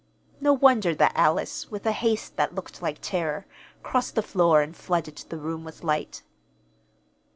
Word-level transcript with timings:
No 0.39 0.51
wonder 0.53 0.95
that 0.95 1.11
Alice, 1.13 1.69
with 1.69 1.85
a 1.85 1.91
haste 1.91 2.35
that 2.35 2.55
looked 2.55 2.81
like 2.81 2.97
terror, 3.03 3.45
crossed 3.83 4.15
the 4.15 4.23
floor 4.23 4.63
and 4.63 4.75
flooded 4.75 5.17
the 5.29 5.37
room 5.37 5.63
with 5.63 5.83
light. 5.83 6.23